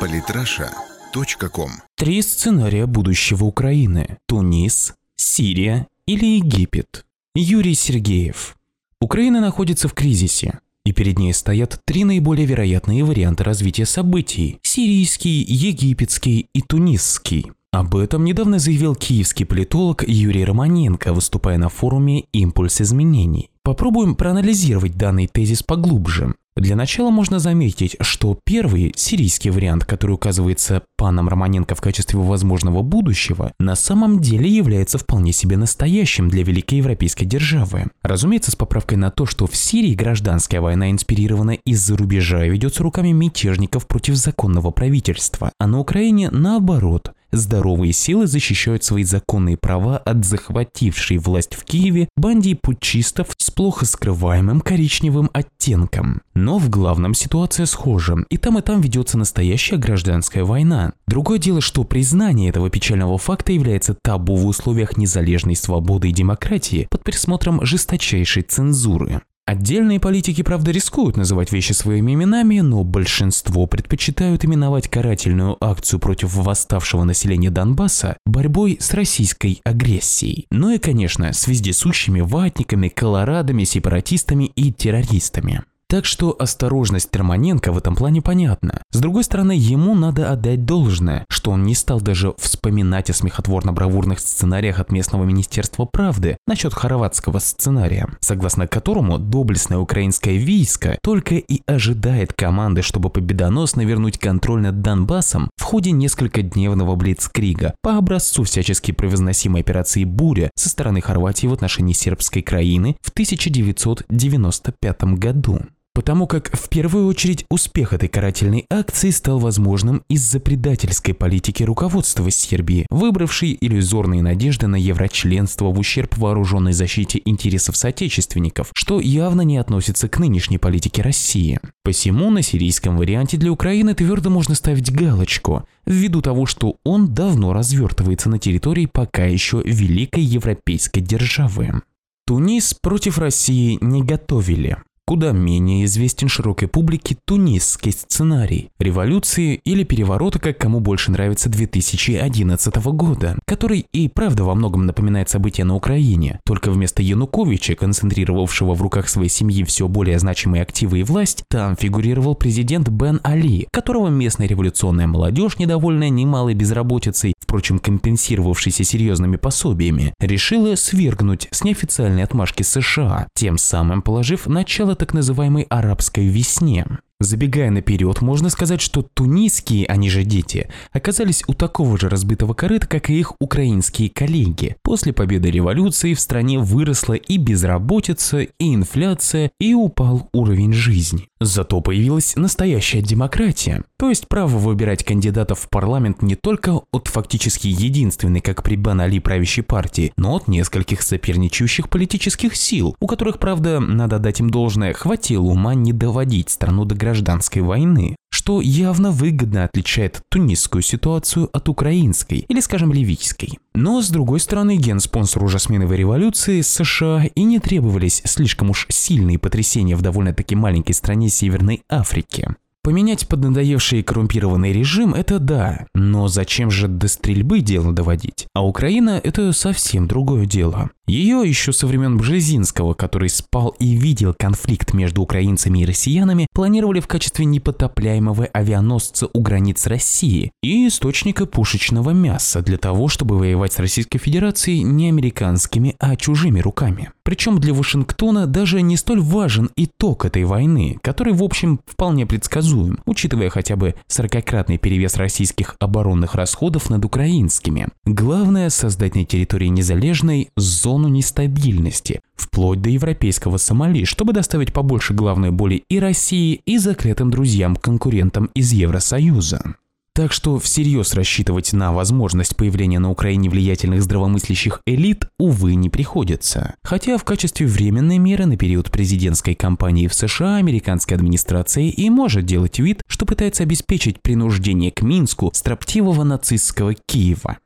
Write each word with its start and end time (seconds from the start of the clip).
Политраша.ком 0.00 1.70
Три 1.96 2.22
сценария 2.22 2.86
будущего 2.86 3.44
Украины– 3.44 4.18
Тунис, 4.26 4.94
Сирия 5.16 5.86
или 6.06 6.36
Египет. 6.36 7.06
Юрий 7.34 7.74
Сергеев. 7.74 8.56
Украина 9.00 9.40
находится 9.40 9.88
в 9.88 9.94
кризисе, 9.94 10.60
и 10.84 10.92
перед 10.92 11.18
ней 11.18 11.32
стоят 11.32 11.80
три 11.84 12.04
наиболее 12.04 12.46
вероятные 12.46 13.04
варианта 13.04 13.44
развития 13.44 13.86
событий– 13.86 14.58
сирийский, 14.62 15.42
египетский 15.42 16.48
и 16.52 16.60
тунисский. 16.60 17.52
Об 17.72 17.96
этом 17.96 18.24
недавно 18.24 18.58
заявил 18.58 18.94
киевский 18.94 19.46
политолог 19.46 20.04
Юрий 20.06 20.44
Романенко, 20.44 21.12
выступая 21.12 21.58
на 21.58 21.68
форуме 21.68 22.26
«Импульс 22.32 22.80
изменений». 22.80 23.50
Попробуем 23.62 24.14
проанализировать 24.14 24.96
данный 24.96 25.26
тезис 25.26 25.62
поглубже. 25.62 26.34
Для 26.56 26.76
начала 26.76 27.10
можно 27.10 27.40
заметить, 27.40 27.96
что 28.00 28.38
первый, 28.44 28.92
сирийский 28.94 29.50
вариант, 29.50 29.84
который 29.84 30.12
указывается 30.12 30.84
паном 30.96 31.28
Романенко 31.28 31.74
в 31.74 31.80
качестве 31.80 32.20
возможного 32.20 32.82
будущего, 32.82 33.52
на 33.58 33.74
самом 33.74 34.20
деле 34.20 34.48
является 34.48 34.98
вполне 34.98 35.32
себе 35.32 35.56
настоящим 35.56 36.28
для 36.28 36.44
великой 36.44 36.78
европейской 36.78 37.24
державы. 37.24 37.86
Разумеется, 38.02 38.52
с 38.52 38.56
поправкой 38.56 38.98
на 38.98 39.10
то, 39.10 39.26
что 39.26 39.48
в 39.48 39.56
Сирии 39.56 39.94
гражданская 39.94 40.60
война 40.60 40.92
инспирирована 40.92 41.58
из-за 41.66 41.96
рубежа 41.96 42.44
и 42.46 42.50
ведется 42.50 42.84
руками 42.84 43.10
мятежников 43.10 43.88
против 43.88 44.14
законного 44.14 44.70
правительства, 44.70 45.50
а 45.58 45.66
на 45.66 45.80
Украине 45.80 46.30
наоборот– 46.30 47.12
здоровые 47.36 47.92
силы 47.92 48.26
защищают 48.26 48.84
свои 48.84 49.04
законные 49.04 49.56
права 49.56 49.98
от 49.98 50.24
захватившей 50.24 51.18
власть 51.18 51.54
в 51.54 51.64
Киеве 51.64 52.08
банде 52.16 52.56
путчистов 52.56 53.28
с 53.38 53.50
плохо 53.50 53.86
скрываемым 53.86 54.60
коричневым 54.60 55.30
оттенком. 55.32 56.22
Но 56.34 56.58
в 56.58 56.70
главном 56.70 57.14
ситуация 57.14 57.66
схожа, 57.66 58.16
и 58.28 58.36
там 58.36 58.58
и 58.58 58.62
там 58.62 58.80
ведется 58.80 59.18
настоящая 59.18 59.76
гражданская 59.76 60.44
война. 60.44 60.92
Другое 61.06 61.38
дело, 61.38 61.60
что 61.60 61.84
признание 61.84 62.50
этого 62.50 62.70
печального 62.70 63.18
факта 63.18 63.52
является 63.52 63.94
табу 63.94 64.36
в 64.36 64.46
условиях 64.46 64.96
незалежной 64.96 65.56
свободы 65.56 66.10
и 66.10 66.12
демократии 66.12 66.86
под 66.90 67.04
присмотром 67.04 67.64
жесточайшей 67.64 68.42
цензуры. 68.42 69.22
Отдельные 69.46 70.00
политики, 70.00 70.40
правда, 70.42 70.70
рискуют 70.70 71.18
называть 71.18 71.52
вещи 71.52 71.72
своими 71.72 72.14
именами, 72.14 72.60
но 72.60 72.82
большинство 72.82 73.66
предпочитают 73.66 74.42
именовать 74.42 74.88
карательную 74.88 75.62
акцию 75.62 76.00
против 76.00 76.34
восставшего 76.34 77.04
населения 77.04 77.50
Донбасса 77.50 78.16
борьбой 78.24 78.78
с 78.80 78.94
российской 78.94 79.60
агрессией. 79.62 80.46
Ну 80.50 80.70
и, 80.70 80.78
конечно, 80.78 81.30
с 81.34 81.46
вездесущими 81.46 82.22
ватниками, 82.22 82.88
колорадами, 82.88 83.64
сепаратистами 83.64 84.44
и 84.44 84.72
террористами. 84.72 85.62
Так 85.94 86.06
что 86.06 86.34
осторожность 86.36 87.12
Терманенко 87.12 87.70
в 87.70 87.78
этом 87.78 87.94
плане 87.94 88.20
понятна. 88.20 88.82
С 88.90 88.98
другой 88.98 89.22
стороны, 89.22 89.52
ему 89.52 89.94
надо 89.94 90.28
отдать 90.28 90.64
должное, 90.64 91.24
что 91.28 91.52
он 91.52 91.62
не 91.62 91.76
стал 91.76 92.00
даже 92.00 92.34
вспоминать 92.36 93.10
о 93.10 93.12
смехотворно-бравурных 93.12 94.18
сценариях 94.18 94.80
от 94.80 94.90
местного 94.90 95.22
Министерства 95.22 95.84
правды 95.84 96.36
насчет 96.48 96.74
хорватского 96.74 97.38
сценария, 97.38 98.08
согласно 98.18 98.66
которому 98.66 99.20
доблестное 99.20 99.78
украинское 99.78 100.36
войско 100.44 100.98
только 101.00 101.36
и 101.36 101.62
ожидает 101.64 102.32
команды, 102.32 102.82
чтобы 102.82 103.08
победоносно 103.08 103.82
вернуть 103.82 104.18
контроль 104.18 104.62
над 104.62 104.80
Донбассом 104.80 105.48
в 105.56 105.62
ходе 105.62 105.92
несколькодневного 105.92 106.96
блицкрига 106.96 107.76
по 107.82 107.98
образцу 107.98 108.42
всячески 108.42 108.90
превозносимой 108.90 109.60
операции 109.60 110.02
«Буря» 110.02 110.50
со 110.56 110.68
стороны 110.68 111.00
Хорватии 111.00 111.46
в 111.46 111.52
отношении 111.52 111.92
сербской 111.92 112.42
краины 112.42 112.96
в 113.00 113.10
1995 113.10 115.04
году. 115.04 115.60
Потому 115.94 116.26
как 116.26 116.50
в 116.56 116.68
первую 116.68 117.06
очередь 117.06 117.44
успех 117.48 117.92
этой 117.92 118.08
карательной 118.08 118.66
акции 118.68 119.10
стал 119.10 119.38
возможным 119.38 120.02
из-за 120.08 120.40
предательской 120.40 121.12
политики 121.12 121.62
руководства 121.62 122.28
Сербии, 122.32 122.86
выбравшей 122.90 123.56
иллюзорные 123.60 124.20
надежды 124.20 124.66
на 124.66 124.74
еврочленство 124.74 125.66
в 125.66 125.78
ущерб 125.78 126.16
вооруженной 126.18 126.72
защите 126.72 127.22
интересов 127.24 127.76
соотечественников, 127.76 128.70
что 128.74 128.98
явно 128.98 129.42
не 129.42 129.56
относится 129.56 130.08
к 130.08 130.18
нынешней 130.18 130.58
политике 130.58 131.00
России. 131.00 131.60
Посему 131.84 132.30
на 132.30 132.42
сирийском 132.42 132.96
варианте 132.96 133.36
для 133.36 133.52
Украины 133.52 133.94
твердо 133.94 134.30
можно 134.30 134.56
ставить 134.56 134.92
галочку, 134.92 135.68
ввиду 135.86 136.22
того, 136.22 136.46
что 136.46 136.76
он 136.82 137.14
давно 137.14 137.52
развертывается 137.52 138.28
на 138.28 138.40
территории 138.40 138.86
пока 138.86 139.26
еще 139.26 139.62
великой 139.64 140.24
европейской 140.24 141.00
державы. 141.00 141.82
Тунис 142.26 142.74
против 142.74 143.18
России 143.18 143.78
не 143.80 144.02
готовили. 144.02 144.78
Куда 145.06 145.32
менее 145.32 145.84
известен 145.84 146.28
широкой 146.28 146.66
публике 146.66 147.14
тунисский 147.26 147.92
сценарий 147.92 148.70
революции 148.78 149.60
или 149.62 149.84
переворота, 149.84 150.38
как 150.38 150.56
кому 150.56 150.80
больше 150.80 151.10
нравится 151.10 151.50
2011 151.50 152.74
года, 152.86 153.38
который 153.46 153.84
и 153.92 154.08
правда 154.08 154.44
во 154.44 154.54
многом 154.54 154.86
напоминает 154.86 155.28
события 155.28 155.64
на 155.64 155.76
Украине, 155.76 156.40
только 156.46 156.70
вместо 156.70 157.02
Януковича, 157.02 157.74
концентрировавшего 157.74 158.72
в 158.72 158.80
руках 158.80 159.10
своей 159.10 159.28
семьи 159.28 159.62
все 159.64 159.88
более 159.88 160.18
значимые 160.18 160.62
активы 160.62 161.00
и 161.00 161.02
власть, 161.02 161.44
там 161.50 161.76
фигурировал 161.76 162.34
президент 162.34 162.88
Бен 162.88 163.20
Али, 163.24 163.68
которого 163.72 164.08
местная 164.08 164.48
революционная 164.48 165.06
молодежь, 165.06 165.58
недовольная 165.58 166.08
немалой 166.08 166.54
безработицей, 166.54 167.34
впрочем 167.38 167.78
компенсировавшейся 167.78 168.84
серьезными 168.84 169.36
пособиями, 169.36 170.14
решила 170.18 170.76
свергнуть 170.76 171.48
с 171.50 171.62
неофициальной 171.62 172.24
отмашки 172.24 172.62
США, 172.62 173.28
тем 173.34 173.58
самым 173.58 174.00
положив 174.00 174.46
начало 174.46 174.93
так 174.94 175.14
называемой 175.14 175.66
арабской 175.68 176.26
весне. 176.26 176.86
Забегая 177.20 177.70
наперед, 177.70 178.20
можно 178.22 178.50
сказать, 178.50 178.80
что 178.80 179.02
тунисские, 179.02 179.86
они 179.86 180.10
же 180.10 180.24
дети, 180.24 180.68
оказались 180.92 181.44
у 181.46 181.54
такого 181.54 181.96
же 181.96 182.08
разбитого 182.08 182.54
корыта, 182.54 182.88
как 182.88 183.08
и 183.08 183.18
их 183.18 183.34
украинские 183.38 184.10
коллеги. 184.10 184.76
После 184.82 185.12
победы 185.12 185.50
революции 185.50 186.14
в 186.14 186.20
стране 186.20 186.58
выросла 186.58 187.14
и 187.14 187.36
безработица, 187.38 188.40
и 188.40 188.74
инфляция, 188.74 189.52
и 189.60 189.74
упал 189.74 190.28
уровень 190.32 190.72
жизни. 190.72 191.28
Зато 191.40 191.80
появилась 191.80 192.36
настоящая 192.36 193.02
демократия, 193.02 193.84
то 193.98 194.08
есть 194.08 194.28
право 194.28 194.56
выбирать 194.56 195.04
кандидатов 195.04 195.60
в 195.60 195.68
парламент 195.68 196.22
не 196.22 196.34
только 196.34 196.80
от 196.90 197.08
фактически 197.08 197.68
единственной, 197.68 198.40
как 198.40 198.62
при 198.62 198.76
Бен 198.76 199.00
Али 199.00 199.20
правящей 199.20 199.62
партии, 199.62 200.12
но 200.16 200.36
от 200.36 200.48
нескольких 200.48 201.02
соперничающих 201.02 201.90
политических 201.90 202.56
сил, 202.56 202.96
у 202.98 203.06
которых, 203.06 203.38
правда, 203.38 203.78
надо 203.78 204.18
дать 204.18 204.40
им 204.40 204.50
должное, 204.50 204.94
хватило 204.94 205.44
ума 205.44 205.74
не 205.74 205.92
доводить 205.92 206.50
страну 206.50 206.84
до 206.84 206.94
гражданской 207.04 207.60
войны, 207.60 208.16
что 208.30 208.60
явно 208.60 209.10
выгодно 209.10 209.64
отличает 209.64 210.20
тунисскую 210.30 210.82
ситуацию 210.82 211.48
от 211.52 211.68
украинской 211.68 212.44
или, 212.48 212.60
скажем, 212.60 212.92
ливийской. 212.92 213.58
Но, 213.74 214.02
с 214.02 214.08
другой 214.08 214.40
стороны, 214.40 214.76
генспонсору 214.76 215.48
жасминовой 215.48 215.98
революции 215.98 216.62
США 216.62 217.26
и 217.34 217.42
не 217.42 217.58
требовались 217.58 218.22
слишком 218.24 218.70
уж 218.70 218.86
сильные 218.88 219.38
потрясения 219.38 219.96
в 219.96 220.02
довольно-таки 220.02 220.56
маленькой 220.56 220.92
стране 220.92 221.28
Северной 221.28 221.82
Африки. 221.88 222.48
Поменять 222.84 223.26
поднадоевший 223.28 224.02
коррумпированный 224.02 224.70
режим– 224.70 225.14
это 225.16 225.38
да, 225.38 225.86
но 225.94 226.28
зачем 226.28 226.70
же 226.70 226.86
до 226.86 227.08
стрельбы 227.08 227.60
дело 227.60 227.94
доводить? 227.94 228.46
А 228.52 228.62
Украина– 228.62 229.18
это 229.24 229.52
совсем 229.52 230.06
другое 230.06 230.44
дело. 230.44 230.90
Ее 231.06 231.42
еще 231.46 231.72
со 231.72 231.86
времен 231.86 232.18
Бжезинского, 232.18 232.92
который 232.92 233.30
спал 233.30 233.74
и 233.78 233.94
видел 233.94 234.34
конфликт 234.38 234.92
между 234.92 235.22
украинцами 235.22 235.78
и 235.78 235.86
россиянами, 235.86 236.46
планировали 236.52 237.00
в 237.00 237.06
качестве 237.06 237.46
непотопляемого 237.46 238.46
авианосца 238.46 239.28
у 239.32 239.40
границ 239.40 239.86
России 239.86 240.52
и 240.62 240.88
источника 240.88 241.46
пушечного 241.46 242.10
мяса 242.10 242.60
для 242.60 242.76
того, 242.76 243.08
чтобы 243.08 243.38
воевать 243.38 243.72
с 243.72 243.78
Российской 243.78 244.18
Федерацией 244.18 244.82
не 244.82 245.08
американскими, 245.08 245.94
а 245.98 246.16
чужими 246.16 246.60
руками. 246.60 247.10
Причем 247.22 247.58
для 247.58 247.72
Вашингтона 247.72 248.46
даже 248.46 248.82
не 248.82 248.98
столь 248.98 249.20
важен 249.20 249.70
итог 249.76 250.24
этой 250.26 250.44
войны, 250.44 250.98
который 251.02 251.32
в 251.32 251.42
общем 251.42 251.80
вполне 251.86 252.26
предсказуем, 252.26 252.73
учитывая 253.06 253.50
хотя 253.50 253.76
бы 253.76 253.94
40-кратный 254.08 254.78
перевес 254.78 255.16
российских 255.16 255.76
оборонных 255.78 256.34
расходов 256.34 256.90
над 256.90 257.04
украинскими. 257.04 257.88
Главное 258.04 258.70
создать 258.70 259.14
на 259.14 259.24
территории 259.24 259.68
незалежной 259.68 260.50
зону 260.56 261.08
нестабильности, 261.08 262.20
вплоть 262.36 262.80
до 262.80 262.90
европейского 262.90 263.56
Сомали, 263.56 264.04
чтобы 264.04 264.32
доставить 264.32 264.72
побольше 264.72 265.14
главной 265.14 265.50
боли 265.50 265.84
и 265.88 265.98
России, 265.98 266.60
и 266.66 266.78
закрытым 266.78 267.30
друзьям-конкурентам 267.30 268.50
из 268.54 268.72
Евросоюза. 268.72 269.76
Так 270.14 270.32
что 270.32 270.60
всерьез 270.60 271.12
рассчитывать 271.14 271.72
на 271.72 271.92
возможность 271.92 272.56
появления 272.56 273.00
на 273.00 273.10
Украине 273.10 273.50
влиятельных 273.50 274.00
здравомыслящих 274.00 274.80
элит, 274.86 275.26
увы, 275.40 275.74
не 275.74 275.90
приходится. 275.90 276.76
Хотя 276.84 277.18
в 277.18 277.24
качестве 277.24 277.66
временной 277.66 278.18
меры 278.18 278.46
на 278.46 278.56
период 278.56 278.92
президентской 278.92 279.56
кампании 279.56 280.06
в 280.06 280.14
США 280.14 280.56
американская 280.56 281.18
администрация 281.18 281.84
и 281.84 282.10
может 282.10 282.46
делать 282.46 282.78
вид, 282.78 283.02
что 283.08 283.26
пытается 283.26 283.64
обеспечить 283.64 284.22
принуждение 284.22 284.92
к 284.92 285.02
Минску 285.02 285.50
строптивого 285.52 286.22
нацистского 286.22 286.94
Киева. 286.94 287.58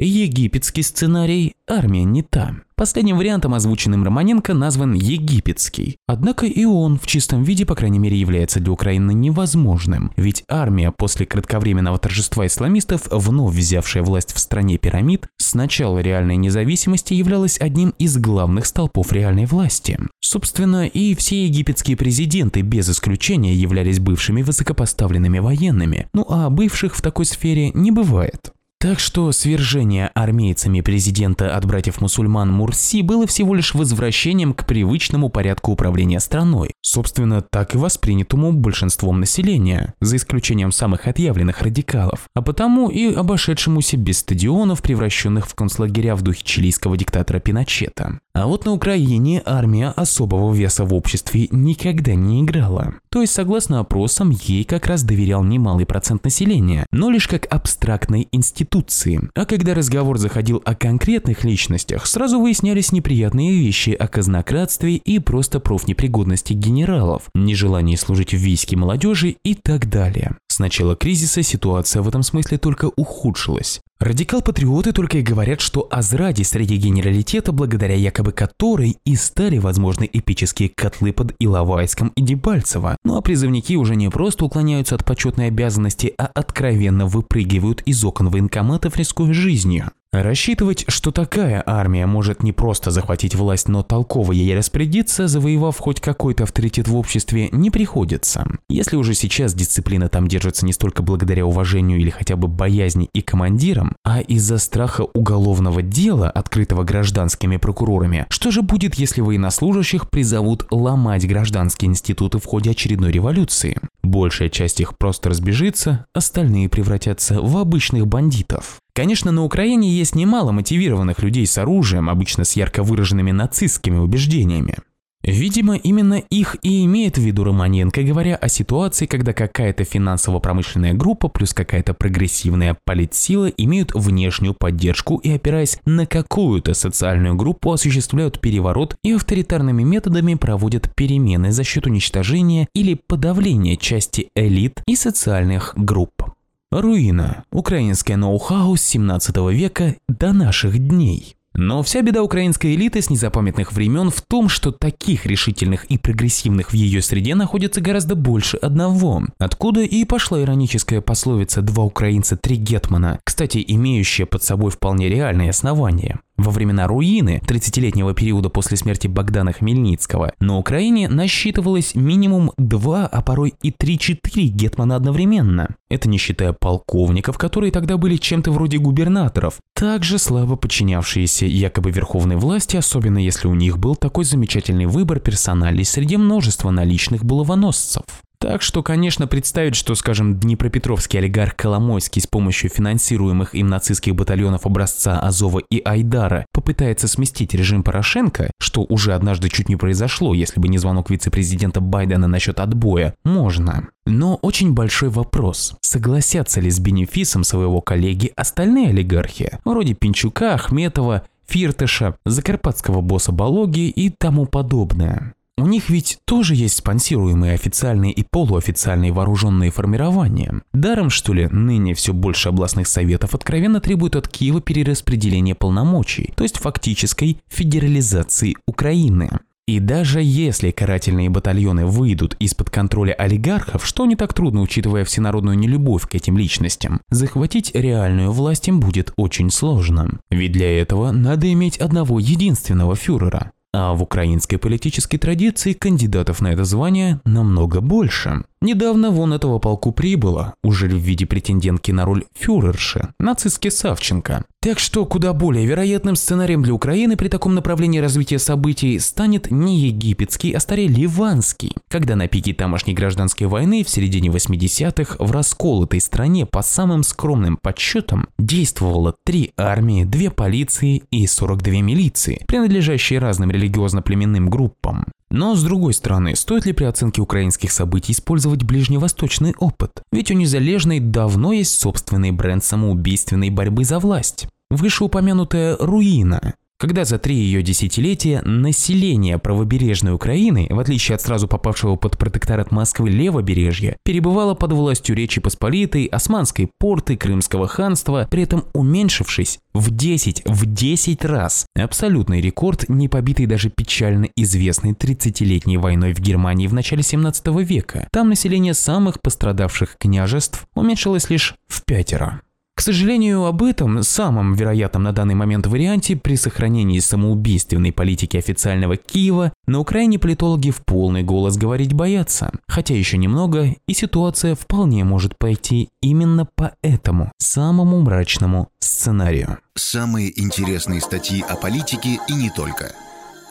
Египетский 0.00 0.82
сценарий 0.82 1.54
«Армия 1.66 2.04
не 2.04 2.22
та». 2.22 2.54
Последним 2.76 3.16
вариантом, 3.16 3.54
озвученным 3.54 4.04
Романенко, 4.04 4.54
назван 4.54 4.94
«Египетский». 4.94 5.96
Однако 6.06 6.46
и 6.46 6.64
он 6.64 7.00
в 7.00 7.08
чистом 7.08 7.42
виде, 7.42 7.66
по 7.66 7.74
крайней 7.74 7.98
мере, 7.98 8.16
является 8.16 8.60
для 8.60 8.70
Украины 8.70 9.12
невозможным. 9.12 10.12
Ведь 10.16 10.44
армия 10.48 10.92
после 10.92 11.26
кратковременного 11.26 11.98
торжества 11.98 12.46
исламистов, 12.46 13.08
вновь 13.10 13.56
взявшая 13.56 14.04
власть 14.04 14.32
в 14.32 14.38
стране 14.38 14.78
пирамид, 14.78 15.26
с 15.36 15.54
начала 15.54 15.98
реальной 15.98 16.36
независимости 16.36 17.14
являлась 17.14 17.60
одним 17.60 17.90
из 17.98 18.16
главных 18.18 18.66
столпов 18.66 19.12
реальной 19.12 19.46
власти. 19.46 19.98
Собственно, 20.20 20.86
и 20.86 21.16
все 21.16 21.46
египетские 21.46 21.96
президенты 21.96 22.60
без 22.60 22.88
исключения 22.88 23.52
являлись 23.52 23.98
бывшими 23.98 24.42
высокопоставленными 24.42 25.40
военными. 25.40 26.06
Ну 26.12 26.24
а 26.28 26.48
бывших 26.50 26.94
в 26.94 27.02
такой 27.02 27.24
сфере 27.24 27.72
не 27.72 27.90
бывает. 27.90 28.52
Так 28.80 29.00
что 29.00 29.32
свержение 29.32 30.06
армейцами 30.14 30.82
президента 30.82 31.56
от 31.56 31.64
братьев-мусульман 31.64 32.52
Мурси 32.52 33.02
было 33.02 33.26
всего 33.26 33.56
лишь 33.56 33.74
возвращением 33.74 34.54
к 34.54 34.64
привычному 34.66 35.30
порядку 35.30 35.72
управления 35.72 36.20
страной, 36.20 36.70
собственно, 36.80 37.42
так 37.42 37.74
и 37.74 37.78
воспринятому 37.78 38.52
большинством 38.52 39.18
населения, 39.18 39.94
за 40.00 40.14
исключением 40.14 40.70
самых 40.70 41.08
отъявленных 41.08 41.60
радикалов, 41.60 42.28
а 42.34 42.42
потому 42.42 42.88
и 42.88 43.12
обошедшемуся 43.12 43.96
без 43.96 44.18
стадионов, 44.18 44.80
превращенных 44.80 45.48
в 45.48 45.56
концлагеря 45.56 46.14
в 46.14 46.22
духе 46.22 46.44
чилийского 46.44 46.96
диктатора 46.96 47.40
Пиночета. 47.40 48.20
А 48.32 48.46
вот 48.46 48.64
на 48.66 48.72
Украине 48.72 49.42
армия 49.44 49.88
особого 49.88 50.54
веса 50.54 50.84
в 50.84 50.94
обществе 50.94 51.48
никогда 51.50 52.14
не 52.14 52.42
играла. 52.42 52.94
То 53.10 53.22
есть, 53.22 53.32
согласно 53.32 53.80
опросам, 53.80 54.30
ей 54.30 54.62
как 54.62 54.86
раз 54.86 55.02
доверял 55.02 55.42
немалый 55.42 55.86
процент 55.86 56.22
населения, 56.22 56.86
но 56.92 57.10
лишь 57.10 57.26
как 57.26 57.46
абстрактной 57.50 58.28
институции. 58.68 59.20
А 59.34 59.44
когда 59.44 59.74
разговор 59.74 60.18
заходил 60.18 60.62
о 60.64 60.74
конкретных 60.74 61.44
личностях, 61.44 62.06
сразу 62.06 62.40
выяснялись 62.40 62.92
неприятные 62.92 63.58
вещи 63.58 63.90
о 63.90 64.08
казнократстве 64.08 64.96
и 64.96 65.18
просто 65.18 65.60
профнепригодности 65.60 66.52
генералов, 66.52 67.22
нежелании 67.34 67.96
служить 67.96 68.34
в 68.34 68.38
війске 68.38 68.76
молодежи 68.76 69.36
и 69.44 69.54
так 69.54 69.88
далее. 69.88 70.36
С 70.58 70.60
начала 70.60 70.96
кризиса 70.96 71.44
ситуация 71.44 72.02
в 72.02 72.08
этом 72.08 72.24
смысле 72.24 72.58
только 72.58 72.90
ухудшилась. 72.96 73.80
Радикал-патриоты 74.00 74.90
только 74.92 75.18
и 75.18 75.22
говорят, 75.22 75.60
что 75.60 75.86
о 75.88 76.02
зраде 76.02 76.42
среди 76.42 76.76
генералитета, 76.78 77.52
благодаря 77.52 77.94
якобы 77.94 78.32
которой 78.32 78.96
и 79.04 79.14
стали 79.14 79.58
возможны 79.58 80.10
эпические 80.12 80.68
котлы 80.68 81.12
под 81.12 81.32
Иловайском 81.38 82.08
и 82.16 82.22
Дебальцево. 82.22 82.96
Ну 83.04 83.16
а 83.16 83.20
призывники 83.20 83.74
уже 83.74 83.94
не 83.94 84.08
просто 84.08 84.46
уклоняются 84.46 84.96
от 84.96 85.04
почетной 85.04 85.46
обязанности, 85.46 86.12
а 86.18 86.28
откровенно 86.34 87.06
выпрыгивают 87.06 87.82
из 87.82 88.04
окон 88.04 88.28
военкоматов, 88.28 88.96
рискуя 88.96 89.32
жизнью. 89.32 89.92
Рассчитывать, 90.10 90.86
что 90.88 91.10
такая 91.10 91.62
армия 91.66 92.06
может 92.06 92.42
не 92.42 92.52
просто 92.52 92.90
захватить 92.90 93.34
власть, 93.34 93.68
но 93.68 93.82
толково 93.82 94.32
ей 94.32 94.56
распорядиться, 94.56 95.28
завоевав 95.28 95.78
хоть 95.78 96.00
какой-то 96.00 96.44
авторитет 96.44 96.88
в 96.88 96.96
обществе, 96.96 97.50
не 97.52 97.70
приходится. 97.70 98.46
Если 98.70 98.96
уже 98.96 99.12
сейчас 99.12 99.52
дисциплина 99.52 100.08
там 100.08 100.26
держится 100.26 100.64
не 100.64 100.72
столько 100.72 101.02
благодаря 101.02 101.44
уважению 101.44 102.00
или 102.00 102.08
хотя 102.08 102.36
бы 102.36 102.48
боязни 102.48 103.10
и 103.12 103.20
командирам, 103.20 103.96
а 104.02 104.20
из-за 104.20 104.56
страха 104.56 105.02
уголовного 105.12 105.82
дела, 105.82 106.30
открытого 106.30 106.84
гражданскими 106.84 107.58
прокурорами, 107.58 108.24
что 108.30 108.50
же 108.50 108.62
будет, 108.62 108.94
если 108.94 109.20
военнослужащих 109.20 110.08
призовут 110.08 110.66
ломать 110.70 111.28
гражданские 111.28 111.90
институты 111.90 112.38
в 112.38 112.46
ходе 112.46 112.70
очередной 112.70 113.12
революции? 113.12 113.78
Большая 114.02 114.48
часть 114.48 114.80
их 114.80 114.96
просто 114.96 115.28
разбежится, 115.28 116.06
остальные 116.14 116.70
превратятся 116.70 117.42
в 117.42 117.58
обычных 117.58 118.06
бандитов. 118.06 118.78
Конечно, 118.98 119.30
на 119.30 119.44
Украине 119.44 119.88
есть 119.88 120.16
немало 120.16 120.50
мотивированных 120.50 121.20
людей 121.20 121.46
с 121.46 121.56
оружием, 121.56 122.10
обычно 122.10 122.42
с 122.42 122.56
ярко 122.56 122.82
выраженными 122.82 123.30
нацистскими 123.30 123.96
убеждениями. 123.96 124.74
Видимо, 125.22 125.76
именно 125.76 126.14
их 126.14 126.56
и 126.62 126.84
имеет 126.84 127.16
в 127.16 127.20
виду 127.20 127.44
Романенко, 127.44 128.02
говоря 128.02 128.34
о 128.34 128.48
ситуации, 128.48 129.06
когда 129.06 129.32
какая-то 129.32 129.84
финансово-промышленная 129.84 130.94
группа 130.94 131.28
плюс 131.28 131.54
какая-то 131.54 131.94
прогрессивная 131.94 132.76
политсила 132.84 133.46
имеют 133.46 133.92
внешнюю 133.94 134.54
поддержку 134.54 135.18
и, 135.18 135.30
опираясь 135.30 135.78
на 135.84 136.04
какую-то 136.04 136.74
социальную 136.74 137.36
группу, 137.36 137.70
осуществляют 137.70 138.40
переворот 138.40 138.96
и 139.04 139.12
авторитарными 139.12 139.84
методами 139.84 140.34
проводят 140.34 140.92
перемены 140.96 141.52
за 141.52 141.62
счет 141.62 141.86
уничтожения 141.86 142.66
или 142.74 142.94
подавления 143.06 143.76
части 143.76 144.30
элит 144.34 144.82
и 144.88 144.96
социальных 144.96 145.74
групп. 145.76 146.34
Руина. 146.70 147.44
Украинское 147.50 148.18
ноу-хау 148.18 148.76
с 148.76 148.82
17 148.82 149.36
века 149.52 149.96
до 150.06 150.34
наших 150.34 150.78
дней. 150.78 151.34
Но 151.54 151.82
вся 151.82 152.02
беда 152.02 152.22
украинской 152.22 152.74
элиты 152.74 153.00
с 153.00 153.08
незапамятных 153.08 153.72
времен 153.72 154.10
в 154.10 154.20
том, 154.20 154.50
что 154.50 154.70
таких 154.70 155.24
решительных 155.24 155.86
и 155.86 155.96
прогрессивных 155.96 156.70
в 156.70 156.74
ее 156.74 157.00
среде 157.00 157.34
находится 157.34 157.80
гораздо 157.80 158.14
больше 158.14 158.58
одного. 158.58 159.22
Откуда 159.38 159.80
и 159.80 160.04
пошла 160.04 160.42
ироническая 160.42 161.00
пословица 161.00 161.62
«два 161.62 161.84
украинца, 161.84 162.36
три 162.36 162.56
гетмана», 162.56 163.18
кстати, 163.24 163.64
имеющая 163.66 164.26
под 164.26 164.42
собой 164.42 164.70
вполне 164.70 165.08
реальные 165.08 165.50
основания. 165.50 166.20
Во 166.38 166.52
времена 166.52 166.86
руины 166.86 167.42
30-летнего 167.44 168.14
периода 168.14 168.48
после 168.48 168.76
смерти 168.76 169.08
Богдана 169.08 169.52
Хмельницкого 169.52 170.32
на 170.38 170.56
Украине 170.56 171.08
насчитывалось 171.08 171.96
минимум 171.96 172.52
2, 172.58 173.06
а 173.08 173.22
порой 173.22 173.54
и 173.60 173.70
3-4 173.72 174.42
гетмана 174.44 174.94
одновременно. 174.94 175.74
Это 175.90 176.08
не 176.08 176.16
считая 176.16 176.52
полковников, 176.52 177.38
которые 177.38 177.72
тогда 177.72 177.96
были 177.96 178.16
чем-то 178.16 178.52
вроде 178.52 178.78
губернаторов, 178.78 179.58
также 179.74 180.18
слабо 180.18 180.54
подчинявшиеся 180.54 181.46
якобы 181.46 181.90
верховной 181.90 182.36
власти, 182.36 182.76
особенно 182.76 183.18
если 183.18 183.48
у 183.48 183.54
них 183.54 183.78
был 183.78 183.96
такой 183.96 184.24
замечательный 184.24 184.86
выбор 184.86 185.18
персоналей 185.18 185.84
среди 185.84 186.16
множества 186.16 186.70
наличных 186.70 187.24
булавоносцев. 187.24 188.04
Так 188.40 188.62
что, 188.62 188.84
конечно, 188.84 189.26
представить, 189.26 189.74
что, 189.74 189.96
скажем, 189.96 190.38
днепропетровский 190.38 191.18
олигарх 191.18 191.56
Коломойский 191.56 192.22
с 192.22 192.26
помощью 192.28 192.70
финансируемых 192.70 193.54
им 193.56 193.66
нацистских 193.66 194.14
батальонов 194.14 194.64
образца 194.64 195.18
Азова 195.18 195.58
и 195.58 195.82
Айдара 195.84 196.46
попытается 196.52 197.08
сместить 197.08 197.52
режим 197.54 197.82
Порошенко, 197.82 198.52
что 198.60 198.86
уже 198.88 199.14
однажды 199.14 199.48
чуть 199.48 199.68
не 199.68 199.74
произошло, 199.74 200.34
если 200.34 200.60
бы 200.60 200.68
не 200.68 200.78
звонок 200.78 201.10
вице-президента 201.10 201.80
Байдена 201.80 202.28
насчет 202.28 202.60
отбоя, 202.60 203.14
можно. 203.24 203.88
Но 204.06 204.36
очень 204.36 204.72
большой 204.72 205.08
вопрос, 205.08 205.74
согласятся 205.80 206.60
ли 206.60 206.70
с 206.70 206.78
бенефисом 206.78 207.42
своего 207.42 207.80
коллеги 207.80 208.32
остальные 208.36 208.90
олигархи, 208.90 209.58
вроде 209.64 209.94
Пинчука, 209.94 210.54
Ахметова, 210.54 211.24
Фиртыша, 211.48 212.16
закарпатского 212.24 213.00
босса 213.00 213.32
Балоги 213.32 213.88
и 213.88 214.10
тому 214.10 214.46
подобное. 214.46 215.34
У 215.58 215.66
них 215.66 215.90
ведь 215.90 216.18
тоже 216.24 216.54
есть 216.54 216.76
спонсируемые 216.76 217.54
официальные 217.54 218.12
и 218.12 218.22
полуофициальные 218.22 219.10
вооруженные 219.10 219.72
формирования. 219.72 220.62
Даром, 220.72 221.10
что 221.10 221.32
ли, 221.32 221.48
ныне 221.48 221.94
все 221.94 222.12
больше 222.12 222.50
областных 222.50 222.86
советов 222.86 223.34
откровенно 223.34 223.80
требуют 223.80 224.14
от 224.14 224.28
Киева 224.28 224.60
перераспределения 224.60 225.56
полномочий, 225.56 226.32
то 226.36 226.44
есть 226.44 226.58
фактической 226.58 227.40
федерализации 227.48 228.54
Украины. 228.68 229.30
И 229.66 229.80
даже 229.80 230.20
если 230.22 230.70
карательные 230.70 231.28
батальоны 231.28 231.86
выйдут 231.86 232.36
из-под 232.38 232.70
контроля 232.70 233.12
олигархов, 233.14 233.84
что 233.84 234.06
не 234.06 234.14
так 234.14 234.34
трудно, 234.34 234.62
учитывая 234.62 235.04
всенародную 235.04 235.58
нелюбовь 235.58 236.08
к 236.08 236.14
этим 236.14 236.38
личностям, 236.38 237.00
захватить 237.10 237.74
реальную 237.74 238.30
власть 238.30 238.68
им 238.68 238.78
будет 238.78 239.12
очень 239.16 239.50
сложно. 239.50 240.20
Ведь 240.30 240.52
для 240.52 240.80
этого 240.80 241.10
надо 241.10 241.52
иметь 241.52 241.78
одного 241.78 242.20
единственного 242.20 242.94
фюрера. 242.94 243.50
А 243.74 243.92
в 243.92 244.02
украинской 244.02 244.56
политической 244.56 245.18
традиции 245.18 245.74
кандидатов 245.74 246.40
на 246.40 246.48
это 246.52 246.64
звание 246.64 247.20
намного 247.24 247.80
больше. 247.80 248.44
Недавно 248.60 249.10
вон 249.10 249.32
этого 249.32 249.60
полку 249.60 249.92
прибыло, 249.92 250.54
уже 250.64 250.88
в 250.88 250.96
виде 250.96 251.26
претендентки 251.26 251.92
на 251.92 252.04
роль 252.04 252.24
фюрерши, 252.34 253.08
нацистки 253.20 253.68
Савченко. 253.68 254.44
Так 254.60 254.80
что 254.80 255.06
куда 255.06 255.32
более 255.32 255.64
вероятным 255.64 256.16
сценарием 256.16 256.64
для 256.64 256.74
Украины 256.74 257.16
при 257.16 257.28
таком 257.28 257.54
направлении 257.54 258.00
развития 258.00 258.40
событий 258.40 258.98
станет 258.98 259.52
не 259.52 259.78
египетский, 259.78 260.52
а 260.52 260.58
скорее 260.58 260.88
ливанский, 260.88 261.76
когда 261.88 262.16
на 262.16 262.26
пике 262.26 262.52
тамошней 262.52 262.94
гражданской 262.94 263.46
войны 263.46 263.84
в 263.84 263.88
середине 263.88 264.30
80-х 264.30 265.16
в 265.20 265.30
расколотой 265.30 266.00
стране 266.00 266.44
по 266.44 266.62
самым 266.62 267.04
скромным 267.04 267.56
подсчетам 267.56 268.26
действовало 268.40 269.14
три 269.24 269.52
армии, 269.56 270.02
две 270.02 270.30
полиции 270.30 271.04
и 271.12 271.28
42 271.28 271.74
милиции, 271.74 272.42
принадлежащие 272.48 273.20
разным 273.20 273.52
религиозно-племенным 273.52 274.50
группам. 274.50 275.04
Но 275.30 275.54
с 275.54 275.62
другой 275.62 275.92
стороны, 275.92 276.34
стоит 276.36 276.64
ли 276.64 276.72
при 276.72 276.84
оценке 276.84 277.20
украинских 277.20 277.70
событий 277.70 278.12
использовать 278.12 278.62
ближневосточный 278.62 279.54
опыт? 279.58 280.02
Ведь 280.10 280.30
у 280.30 280.34
Незалежной 280.34 281.00
давно 281.00 281.52
есть 281.52 281.78
собственный 281.80 282.30
бренд 282.30 282.64
самоубийственной 282.64 283.50
борьбы 283.50 283.84
за 283.84 283.98
власть. 283.98 284.48
Вышеупомянутая 284.70 285.76
руина 285.78 286.54
когда 286.78 287.04
за 287.04 287.18
три 287.18 287.34
ее 287.34 287.62
десятилетия 287.62 288.40
население 288.42 289.38
правобережной 289.38 290.14
Украины, 290.14 290.68
в 290.70 290.78
отличие 290.78 291.16
от 291.16 291.22
сразу 291.22 291.48
попавшего 291.48 291.96
под 291.96 292.16
протекторат 292.16 292.70
Москвы 292.70 293.10
левобережья, 293.10 293.96
перебывало 294.04 294.54
под 294.54 294.72
властью 294.72 295.16
Речи 295.16 295.40
Посполитой, 295.40 296.06
Османской 296.06 296.70
порты, 296.78 297.16
Крымского 297.16 297.66
ханства, 297.66 298.28
при 298.30 298.44
этом 298.44 298.64
уменьшившись 298.74 299.58
в 299.74 299.90
10, 299.90 300.42
в 300.46 300.66
10 300.66 301.24
раз. 301.24 301.66
Абсолютный 301.76 302.40
рекорд, 302.40 302.88
не 302.88 303.08
побитый 303.08 303.46
даже 303.46 303.70
печально 303.70 304.28
известной 304.36 304.92
30-летней 304.92 305.78
войной 305.78 306.14
в 306.14 306.20
Германии 306.20 306.68
в 306.68 306.74
начале 306.74 307.02
17 307.02 307.46
века. 307.64 308.08
Там 308.12 308.28
население 308.28 308.74
самых 308.74 309.20
пострадавших 309.20 309.96
княжеств 309.98 310.66
уменьшилось 310.74 311.28
лишь 311.28 311.54
в 311.66 311.84
пятеро. 311.84 312.40
К 312.78 312.80
сожалению, 312.80 313.44
об 313.46 313.64
этом, 313.64 314.04
самом 314.04 314.54
вероятном 314.54 315.02
на 315.02 315.12
данный 315.12 315.34
момент 315.34 315.66
варианте 315.66 316.14
при 316.14 316.36
сохранении 316.36 317.00
самоубийственной 317.00 317.90
политики 317.90 318.36
официального 318.36 318.96
Киева, 318.96 319.52
на 319.66 319.80
Украине 319.80 320.20
политологи 320.20 320.70
в 320.70 320.84
полный 320.84 321.24
голос 321.24 321.56
говорить 321.56 321.92
боятся. 321.92 322.52
Хотя 322.68 322.94
еще 322.94 323.18
немного, 323.18 323.74
и 323.88 323.94
ситуация 323.94 324.54
вполне 324.54 325.02
может 325.02 325.36
пойти 325.36 325.88
именно 326.00 326.46
по 326.54 326.70
этому 326.80 327.32
самому 327.38 328.00
мрачному 328.00 328.68
сценарию. 328.78 329.58
Самые 329.74 330.40
интересные 330.40 331.00
статьи 331.00 331.44
о 331.48 331.56
политике 331.56 332.20
и 332.28 332.32
не 332.32 332.48
только. 332.48 332.92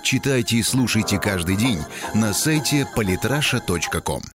Читайте 0.03 0.55
и 0.55 0.63
слушайте 0.63 1.19
каждый 1.19 1.57
день 1.57 1.79
на 2.15 2.31
сайте 2.31 2.87
polytrasha.com. 2.95 4.21